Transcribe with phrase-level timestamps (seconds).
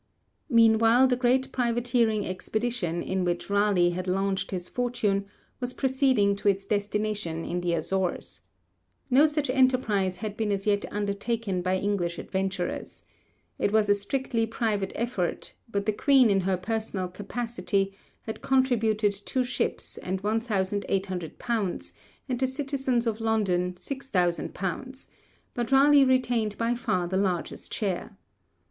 [0.49, 5.27] Meanwhile the great privateering expedition in which Raleigh had launched his fortune
[5.59, 8.41] was proceeding to its destination in the Azores.
[9.11, 13.03] No such enterprise had been as yet undertaken by English adventurers.
[13.59, 17.93] It was a strictly private effort, but the Queen in her personal capacity
[18.23, 21.93] had contributed two ships and 1,800_l._,
[22.27, 25.07] and the citizens of London 6,000_l._,
[25.53, 28.17] but Raleigh retained by far the largest share.